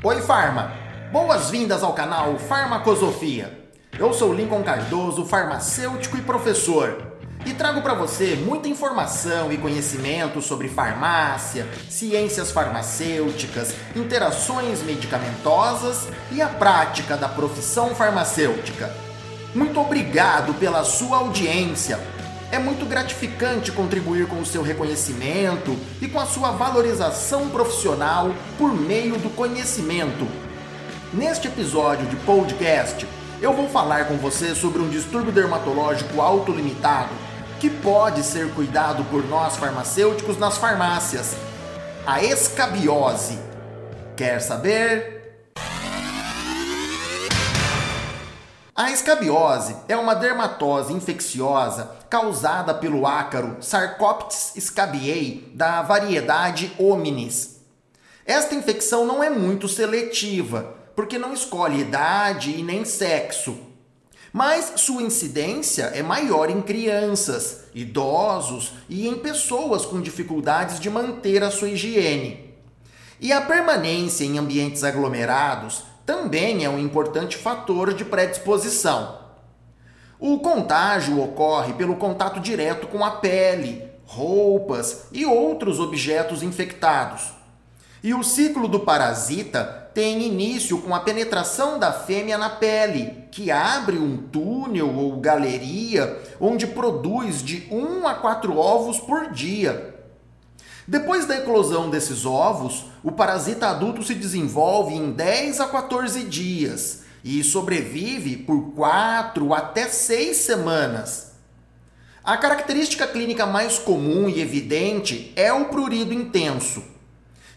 Oi, 0.00 0.22
Farma! 0.22 0.70
Boas-vindas 1.10 1.82
ao 1.82 1.92
canal 1.92 2.38
Farmacosofia. 2.38 3.66
Eu 3.98 4.12
sou 4.12 4.32
Lincoln 4.32 4.62
Cardoso, 4.62 5.24
farmacêutico 5.24 6.16
e 6.16 6.22
professor, 6.22 7.14
e 7.44 7.52
trago 7.52 7.82
para 7.82 7.94
você 7.94 8.36
muita 8.36 8.68
informação 8.68 9.52
e 9.52 9.58
conhecimento 9.58 10.40
sobre 10.40 10.68
farmácia, 10.68 11.66
ciências 11.90 12.52
farmacêuticas, 12.52 13.74
interações 13.96 14.84
medicamentosas 14.84 16.06
e 16.30 16.40
a 16.40 16.46
prática 16.46 17.16
da 17.16 17.28
profissão 17.28 17.92
farmacêutica. 17.92 18.94
Muito 19.52 19.80
obrigado 19.80 20.54
pela 20.54 20.84
sua 20.84 21.16
audiência. 21.16 21.98
É 22.50 22.58
muito 22.58 22.86
gratificante 22.86 23.70
contribuir 23.70 24.26
com 24.26 24.40
o 24.40 24.46
seu 24.46 24.62
reconhecimento 24.62 25.76
e 26.00 26.08
com 26.08 26.18
a 26.18 26.24
sua 26.24 26.50
valorização 26.52 27.50
profissional 27.50 28.34
por 28.56 28.72
meio 28.72 29.18
do 29.18 29.28
conhecimento. 29.28 30.26
Neste 31.12 31.46
episódio 31.46 32.06
de 32.06 32.16
podcast, 32.16 33.06
eu 33.42 33.52
vou 33.52 33.68
falar 33.68 34.06
com 34.06 34.16
você 34.16 34.54
sobre 34.54 34.80
um 34.80 34.88
distúrbio 34.88 35.30
dermatológico 35.30 36.22
autolimitado 36.22 37.10
que 37.60 37.68
pode 37.68 38.22
ser 38.22 38.50
cuidado 38.54 39.04
por 39.04 39.26
nós 39.28 39.56
farmacêuticos 39.56 40.38
nas 40.38 40.56
farmácias: 40.56 41.36
a 42.06 42.22
escabiose. 42.22 43.38
Quer 44.16 44.40
saber? 44.40 45.17
A 48.78 48.92
escabiose 48.92 49.74
é 49.88 49.96
uma 49.96 50.14
dermatose 50.14 50.92
infecciosa 50.92 51.96
causada 52.08 52.72
pelo 52.72 53.08
ácaro 53.08 53.56
Sarcoptes 53.60 54.52
scabiei 54.56 55.50
da 55.52 55.82
variedade 55.82 56.72
hominis. 56.78 57.56
Esta 58.24 58.54
infecção 58.54 59.04
não 59.04 59.20
é 59.20 59.28
muito 59.28 59.66
seletiva, 59.66 60.76
porque 60.94 61.18
não 61.18 61.34
escolhe 61.34 61.80
idade 61.80 62.52
e 62.52 62.62
nem 62.62 62.84
sexo. 62.84 63.58
Mas 64.32 64.74
sua 64.76 65.02
incidência 65.02 65.86
é 65.86 66.00
maior 66.00 66.48
em 66.48 66.62
crianças, 66.62 67.62
idosos 67.74 68.74
e 68.88 69.08
em 69.08 69.18
pessoas 69.18 69.84
com 69.84 70.00
dificuldades 70.00 70.78
de 70.78 70.88
manter 70.88 71.42
a 71.42 71.50
sua 71.50 71.70
higiene. 71.70 72.54
E 73.20 73.32
a 73.32 73.40
permanência 73.40 74.24
em 74.24 74.38
ambientes 74.38 74.84
aglomerados 74.84 75.82
também 76.08 76.64
é 76.64 76.70
um 76.70 76.78
importante 76.78 77.36
fator 77.36 77.92
de 77.92 78.02
predisposição. 78.02 79.18
O 80.18 80.38
contágio 80.38 81.22
ocorre 81.22 81.74
pelo 81.74 81.96
contato 81.96 82.40
direto 82.40 82.86
com 82.86 83.04
a 83.04 83.10
pele, 83.10 83.86
roupas 84.06 85.08
e 85.12 85.26
outros 85.26 85.78
objetos 85.78 86.42
infectados. 86.42 87.34
E 88.02 88.14
o 88.14 88.22
ciclo 88.22 88.66
do 88.66 88.80
parasita 88.80 89.90
tem 89.92 90.22
início 90.22 90.78
com 90.78 90.94
a 90.94 91.00
penetração 91.00 91.78
da 91.78 91.92
fêmea 91.92 92.38
na 92.38 92.48
pele, 92.48 93.24
que 93.30 93.50
abre 93.50 93.98
um 93.98 94.16
túnel 94.16 94.96
ou 94.96 95.20
galeria 95.20 96.18
onde 96.40 96.66
produz 96.66 97.42
de 97.42 97.68
1 97.70 98.08
a 98.08 98.14
4 98.14 98.56
ovos 98.56 98.98
por 98.98 99.30
dia. 99.30 99.97
Depois 100.90 101.26
da 101.26 101.36
eclosão 101.36 101.90
desses 101.90 102.24
ovos, 102.24 102.86
o 103.04 103.12
parasita 103.12 103.68
adulto 103.68 104.02
se 104.02 104.14
desenvolve 104.14 104.94
em 104.94 105.12
10 105.12 105.60
a 105.60 105.68
14 105.68 106.24
dias 106.24 107.02
e 107.22 107.44
sobrevive 107.44 108.38
por 108.38 108.72
4 108.72 109.52
até 109.52 109.86
6 109.86 110.34
semanas. 110.34 111.32
A 112.24 112.38
característica 112.38 113.06
clínica 113.06 113.44
mais 113.44 113.78
comum 113.78 114.30
e 114.30 114.40
evidente 114.40 115.30
é 115.36 115.52
o 115.52 115.66
prurido 115.66 116.14
intenso. 116.14 116.82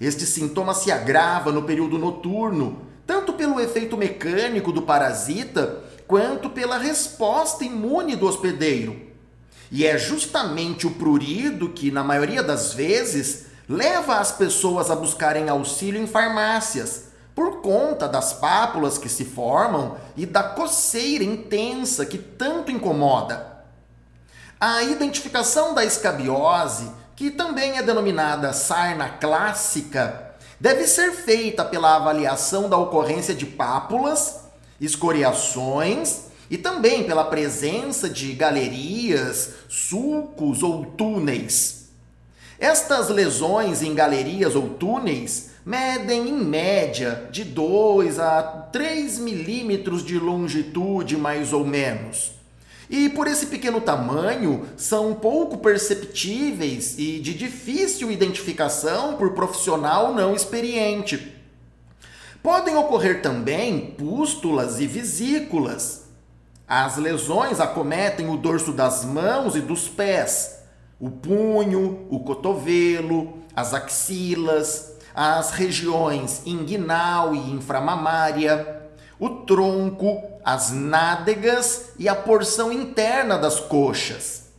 Este 0.00 0.26
sintoma 0.26 0.74
se 0.74 0.90
agrava 0.90 1.52
no 1.52 1.62
período 1.62 1.98
noturno, 1.98 2.80
tanto 3.06 3.34
pelo 3.34 3.60
efeito 3.60 3.96
mecânico 3.96 4.72
do 4.72 4.82
parasita 4.82 5.84
quanto 6.04 6.50
pela 6.50 6.78
resposta 6.78 7.64
imune 7.64 8.16
do 8.16 8.26
hospedeiro. 8.26 9.09
E 9.70 9.86
é 9.86 9.96
justamente 9.96 10.86
o 10.86 10.90
prurido 10.90 11.68
que, 11.68 11.90
na 11.90 12.02
maioria 12.02 12.42
das 12.42 12.74
vezes, 12.74 13.46
leva 13.68 14.16
as 14.16 14.32
pessoas 14.32 14.90
a 14.90 14.96
buscarem 14.96 15.48
auxílio 15.48 16.02
em 16.02 16.06
farmácias, 16.06 17.04
por 17.34 17.60
conta 17.60 18.08
das 18.08 18.32
pápulas 18.32 18.98
que 18.98 19.08
se 19.08 19.24
formam 19.24 19.96
e 20.16 20.26
da 20.26 20.42
coceira 20.42 21.22
intensa 21.22 22.04
que 22.04 22.18
tanto 22.18 22.72
incomoda. 22.72 23.64
A 24.60 24.82
identificação 24.82 25.72
da 25.72 25.84
escabiose, 25.84 26.90
que 27.14 27.30
também 27.30 27.78
é 27.78 27.82
denominada 27.82 28.52
sarna 28.52 29.08
clássica, 29.08 30.34
deve 30.58 30.86
ser 30.86 31.12
feita 31.12 31.64
pela 31.64 31.94
avaliação 31.94 32.68
da 32.68 32.76
ocorrência 32.76 33.34
de 33.34 33.46
pápulas, 33.46 34.40
escoriações 34.80 36.29
e 36.50 36.58
também 36.58 37.04
pela 37.04 37.24
presença 37.24 38.10
de 38.10 38.32
galerias, 38.32 39.54
sulcos 39.68 40.62
ou 40.62 40.84
túneis. 40.84 41.88
Estas 42.58 43.08
lesões 43.08 43.80
em 43.82 43.94
galerias 43.94 44.54
ou 44.56 44.68
túneis 44.70 45.50
medem 45.64 46.28
em 46.28 46.44
média 46.44 47.28
de 47.30 47.44
2 47.44 48.18
a 48.18 48.42
3 48.42 49.18
milímetros 49.18 50.04
de 50.04 50.18
longitude, 50.18 51.16
mais 51.16 51.52
ou 51.52 51.64
menos. 51.64 52.32
E 52.90 53.08
por 53.08 53.28
esse 53.28 53.46
pequeno 53.46 53.80
tamanho, 53.80 54.66
são 54.76 55.14
pouco 55.14 55.58
perceptíveis 55.58 56.98
e 56.98 57.20
de 57.20 57.32
difícil 57.32 58.10
identificação 58.10 59.14
por 59.16 59.32
profissional 59.32 60.12
não 60.12 60.34
experiente. 60.34 61.32
Podem 62.42 62.74
ocorrer 62.74 63.22
também 63.22 63.92
pústulas 63.92 64.80
e 64.80 64.88
vesículas. 64.88 65.99
As 66.70 66.96
lesões 66.96 67.58
acometem 67.58 68.30
o 68.30 68.36
dorso 68.36 68.72
das 68.72 69.04
mãos 69.04 69.56
e 69.56 69.60
dos 69.60 69.88
pés, 69.88 70.60
o 71.00 71.10
punho, 71.10 72.06
o 72.08 72.20
cotovelo, 72.20 73.40
as 73.56 73.74
axilas, 73.74 74.92
as 75.12 75.50
regiões 75.50 76.42
inguinal 76.46 77.34
e 77.34 77.38
inframamária, 77.50 78.88
o 79.18 79.28
tronco, 79.30 80.22
as 80.44 80.70
nádegas 80.70 81.90
e 81.98 82.08
a 82.08 82.14
porção 82.14 82.70
interna 82.72 83.36
das 83.36 83.58
coxas. 83.58 84.52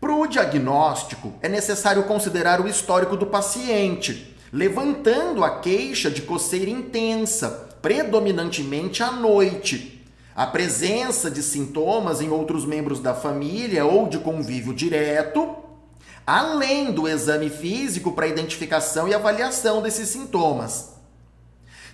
Para 0.00 0.14
o 0.14 0.26
diagnóstico, 0.26 1.34
é 1.42 1.48
necessário 1.50 2.04
considerar 2.04 2.58
o 2.58 2.66
histórico 2.66 3.18
do 3.18 3.26
paciente, 3.26 4.34
levantando 4.50 5.44
a 5.44 5.60
queixa 5.60 6.10
de 6.10 6.22
coceira 6.22 6.70
intensa, 6.70 7.68
predominantemente 7.82 9.02
à 9.02 9.12
noite 9.12 9.97
a 10.38 10.46
presença 10.46 11.28
de 11.28 11.42
sintomas 11.42 12.20
em 12.20 12.30
outros 12.30 12.64
membros 12.64 13.00
da 13.00 13.12
família 13.12 13.84
ou 13.84 14.06
de 14.08 14.20
convívio 14.20 14.72
direto, 14.72 15.52
além 16.24 16.92
do 16.92 17.08
exame 17.08 17.50
físico 17.50 18.12
para 18.12 18.28
identificação 18.28 19.08
e 19.08 19.14
avaliação 19.14 19.82
desses 19.82 20.10
sintomas. 20.10 20.90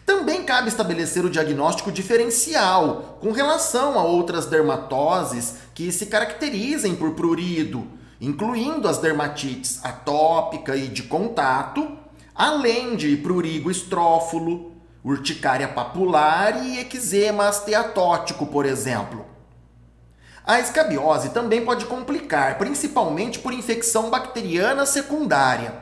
Também 0.05 0.45
cabe 0.45 0.69
estabelecer 0.69 1.25
o 1.25 1.31
diagnóstico 1.31 1.91
diferencial 1.91 3.17
com 3.19 3.33
relação 3.33 3.99
a 3.99 4.05
outras 4.05 4.45
dermatoses 4.45 5.55
que 5.75 5.91
se 5.91 6.05
caracterizem 6.05 6.95
por 6.95 7.13
prurido, 7.13 7.87
incluindo 8.21 8.87
as 8.87 8.99
dermatites 8.99 9.83
atópica 9.83 10.77
e 10.77 10.89
de 10.89 11.05
contato, 11.05 11.97
além 12.35 12.95
de 12.95 13.17
prurigo 13.17 13.71
estrófulo, 13.71 14.74
urticária 15.05 15.69
papular 15.69 16.65
e 16.65 16.79
eczema 16.79 17.51
esteatótico, 17.51 18.47
por 18.47 18.65
exemplo. 18.65 19.27
A 20.47 20.59
escabiose 20.59 21.31
também 21.31 21.65
pode 21.65 21.85
complicar, 21.85 22.57
principalmente 22.57 23.39
por 23.39 23.53
infecção 23.53 24.11
bacteriana 24.11 24.87
secundária. 24.87 25.75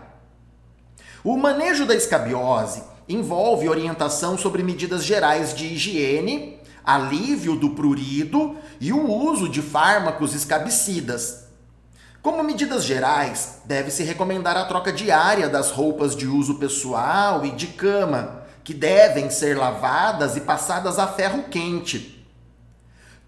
O 1.23 1.37
manejo 1.37 1.87
da 1.87 1.95
escabiose 1.95 2.83
envolve 3.09 3.69
orientação 3.69 4.37
sobre 4.37 4.63
medidas 4.63 5.05
gerais 5.05 5.55
de 5.55 5.67
higiene, 5.67 6.61
alívio 6.85 7.55
do 7.57 7.71
prurido 7.71 8.57
e 8.81 8.93
o 8.93 9.09
uso 9.09 9.49
de 9.49 9.63
fármacos 9.63 10.35
escabicidas. 10.35 11.45
Como 12.21 12.43
medidas 12.43 12.85
gerais, 12.85 13.63
deve-se 13.65 14.05
recomendar 14.05 14.57
a 14.57 14.65
troca 14.65 14.93
diária 14.93 15.49
das 15.49 15.71
roupas 15.71 16.15
de 16.15 16.27
uso 16.27 16.55
pessoal 16.55 17.45
e 17.45 17.51
de 17.51 17.67
cama, 17.69 18.42
que 18.65 18.73
devem 18.73 19.31
ser 19.31 19.57
lavadas 19.57 20.37
e 20.37 20.41
passadas 20.41 20.99
a 20.99 21.07
ferro 21.07 21.45
quente. 21.45 22.25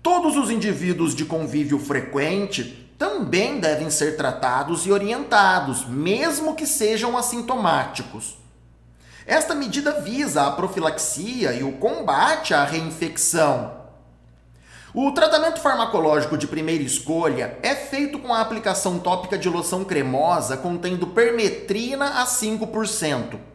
Todos 0.02 0.36
os 0.36 0.50
indivíduos 0.50 1.14
de 1.14 1.24
convívio 1.24 1.78
frequente 1.78 2.84
também 2.98 3.58
devem 3.58 3.90
ser 3.90 4.16
tratados 4.16 4.86
e 4.86 4.92
orientados, 4.92 5.86
mesmo 5.86 6.54
que 6.54 6.66
sejam 6.66 7.16
assintomáticos. 7.16 8.36
Esta 9.26 9.54
medida 9.54 10.00
visa 10.02 10.46
a 10.46 10.52
profilaxia 10.52 11.52
e 11.54 11.64
o 11.64 11.72
combate 11.72 12.52
à 12.52 12.64
reinfecção. 12.64 13.82
O 14.94 15.10
tratamento 15.10 15.60
farmacológico 15.60 16.38
de 16.38 16.46
primeira 16.46 16.84
escolha 16.84 17.58
é 17.62 17.74
feito 17.74 18.18
com 18.18 18.32
a 18.32 18.40
aplicação 18.40 18.98
tópica 18.98 19.36
de 19.36 19.48
loção 19.48 19.84
cremosa 19.84 20.56
contendo 20.56 21.08
permetrina 21.08 22.22
a 22.22 22.26
5%. 22.26 23.53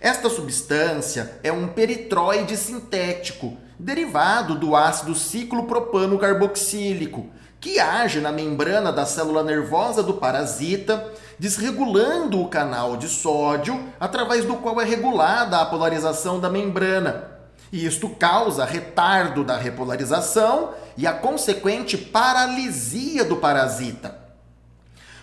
Esta 0.00 0.30
substância 0.30 1.38
é 1.42 1.52
um 1.52 1.68
peritróide 1.68 2.56
sintético, 2.56 3.58
derivado 3.78 4.54
do 4.54 4.74
ácido 4.74 5.14
ciclopropano 5.14 6.18
carboxílico, 6.18 7.26
que 7.60 7.78
age 7.78 8.18
na 8.18 8.32
membrana 8.32 8.90
da 8.90 9.04
célula 9.04 9.44
nervosa 9.44 10.02
do 10.02 10.14
parasita, 10.14 11.12
desregulando 11.38 12.40
o 12.40 12.48
canal 12.48 12.96
de 12.96 13.08
sódio, 13.08 13.78
através 14.00 14.46
do 14.46 14.54
qual 14.56 14.80
é 14.80 14.86
regulada 14.86 15.58
a 15.58 15.66
polarização 15.66 16.40
da 16.40 16.48
membrana. 16.48 17.32
E 17.70 17.84
isto 17.84 18.08
causa 18.08 18.64
retardo 18.64 19.44
da 19.44 19.58
repolarização 19.58 20.70
e 20.96 21.06
a 21.06 21.12
consequente 21.12 21.98
paralisia 21.98 23.22
do 23.22 23.36
parasita. 23.36 24.18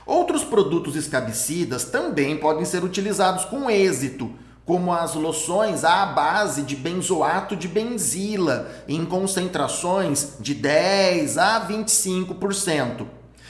Outros 0.05 0.43
produtos 0.43 0.95
escabicidas 0.95 1.85
também 1.85 2.37
podem 2.37 2.63
ser 2.63 2.83
utilizados 2.83 3.43
com 3.43 3.69
êxito, 3.71 4.31
como 4.67 4.93
as 4.93 5.15
loções 5.15 5.85
à 5.85 6.05
base 6.05 6.61
de 6.61 6.75
benzoato 6.75 7.55
de 7.55 7.69
benzila, 7.69 8.69
em 8.85 9.05
concentrações 9.05 10.33
de 10.41 10.53
10 10.53 11.37
a 11.37 11.65
25%. 11.65 13.07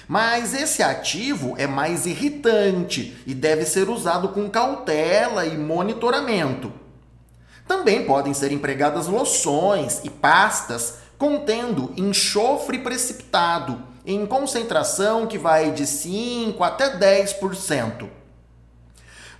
Mas 0.07 0.53
esse 0.53 0.83
ativo 0.83 1.55
é 1.57 1.65
mais 1.65 2.05
irritante 2.05 3.17
e 3.25 3.33
deve 3.33 3.65
ser 3.65 3.89
usado 3.89 4.29
com 4.29 4.47
cautela 4.47 5.43
e 5.43 5.57
monitoramento. 5.57 6.71
Também 7.67 8.05
podem 8.05 8.33
ser 8.33 8.51
empregadas 8.51 9.07
loções 9.07 9.99
e 10.03 10.11
pastas 10.11 10.99
contendo 11.17 11.91
enxofre 11.97 12.77
precipitado, 12.77 13.81
em 14.05 14.23
concentração 14.25 15.25
que 15.25 15.39
vai 15.39 15.71
de 15.71 15.87
5 15.87 16.63
até 16.63 16.95
10%. 16.95 18.07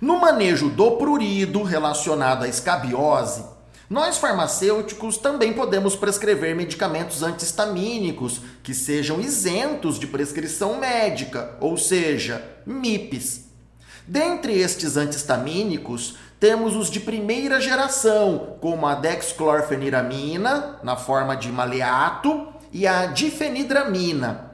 No 0.00 0.20
manejo 0.20 0.68
do 0.68 0.92
prurido 0.92 1.62
relacionado 1.64 2.44
à 2.44 2.48
escabiose, 2.48 3.44
nós 3.90 4.18
farmacêuticos 4.18 5.16
também 5.16 5.52
podemos 5.52 5.96
prescrever 5.96 6.54
medicamentos 6.54 7.22
antihistamínicos 7.22 8.40
que 8.62 8.74
sejam 8.74 9.20
isentos 9.20 9.98
de 9.98 10.06
prescrição 10.06 10.78
médica, 10.78 11.56
ou 11.60 11.76
seja, 11.76 12.44
MIPs. 12.64 13.46
Dentre 14.06 14.58
estes 14.58 14.96
antihistamínicos, 14.96 16.16
temos 16.38 16.76
os 16.76 16.90
de 16.90 17.00
primeira 17.00 17.60
geração, 17.60 18.56
como 18.60 18.86
a 18.86 18.94
dexclorfeniramina, 18.94 20.78
na 20.84 20.96
forma 20.96 21.34
de 21.34 21.50
maleato, 21.50 22.46
e 22.72 22.86
a 22.86 23.06
difenidramina, 23.06 24.47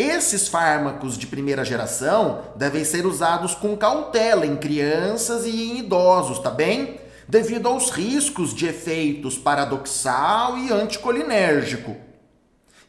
esses 0.00 0.48
fármacos 0.48 1.18
de 1.18 1.26
primeira 1.26 1.64
geração 1.64 2.42
devem 2.56 2.84
ser 2.84 3.04
usados 3.04 3.54
com 3.54 3.76
cautela 3.76 4.46
em 4.46 4.56
crianças 4.56 5.44
e 5.44 5.50
em 5.50 5.78
idosos, 5.80 6.38
tá 6.38 6.50
bem? 6.50 6.98
Devido 7.28 7.68
aos 7.68 7.90
riscos 7.90 8.54
de 8.54 8.66
efeitos 8.66 9.36
paradoxal 9.36 10.56
e 10.58 10.72
anticolinérgico. 10.72 11.96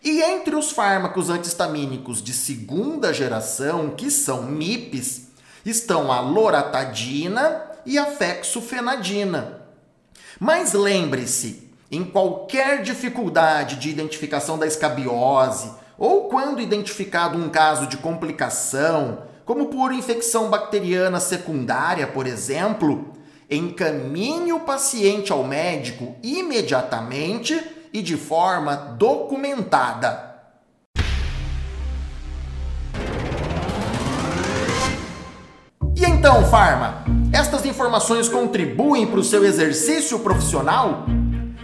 E 0.04 0.22
entre 0.22 0.56
os 0.56 0.72
fármacos 0.72 1.30
antihistamínicos 1.30 2.24
de 2.24 2.34
segunda 2.34 3.14
geração, 3.14 3.90
que 3.92 4.10
são 4.10 4.44
MIPs, 4.44 5.28
estão 5.66 6.12
a 6.12 6.22
loratadina 6.22 7.62
e 7.86 8.00
a 8.00 8.06
fexufenadina. 8.06 9.62
Mas 10.40 10.74
lembre-se, 10.74 11.70
em 11.92 12.04
qualquer 12.04 12.82
dificuldade 12.82 13.76
de 13.76 13.90
identificação 13.90 14.58
da 14.58 14.66
escabiose 14.66 15.72
ou 16.02 16.24
quando 16.24 16.60
identificado 16.60 17.38
um 17.38 17.48
caso 17.48 17.86
de 17.86 17.96
complicação, 17.96 19.20
como 19.46 19.68
por 19.68 19.94
infecção 19.94 20.50
bacteriana 20.50 21.20
secundária, 21.20 22.08
por 22.08 22.26
exemplo, 22.26 23.14
encaminhe 23.48 24.52
o 24.52 24.62
paciente 24.62 25.32
ao 25.32 25.44
médico 25.44 26.16
imediatamente 26.24 27.56
e 27.94 28.02
de 28.02 28.18
forma 28.18 28.76
documentada. 28.98 30.42
E 35.96 36.04
então, 36.04 36.50
Farma, 36.50 37.06
estas 37.32 37.64
informações 37.64 38.28
contribuem 38.28 39.06
para 39.06 39.20
o 39.20 39.24
seu 39.24 39.46
exercício 39.46 40.18
profissional? 40.18 41.06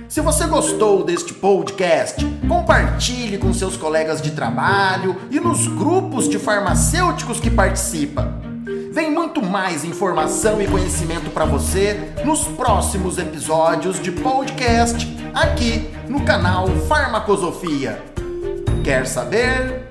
Se 0.09 0.21
você 0.21 0.47
gostou 0.47 1.03
deste 1.03 1.33
podcast, 1.33 2.23
compartilhe 2.47 3.37
com 3.37 3.53
seus 3.53 3.75
colegas 3.75 4.21
de 4.21 4.31
trabalho 4.31 5.17
e 5.29 5.37
nos 5.37 5.67
grupos 5.67 6.29
de 6.29 6.39
farmacêuticos 6.39 7.41
que 7.41 7.51
participa. 7.51 8.33
Vem 8.93 9.11
muito 9.11 9.41
mais 9.41 9.83
informação 9.83 10.61
e 10.61 10.67
conhecimento 10.67 11.29
para 11.29 11.43
você 11.43 12.13
nos 12.23 12.43
próximos 12.45 13.17
episódios 13.17 14.01
de 14.01 14.11
podcast 14.11 15.05
aqui 15.33 15.89
no 16.07 16.23
canal 16.23 16.67
Farmacosofia. 16.87 18.01
Quer 18.83 19.05
saber? 19.05 19.86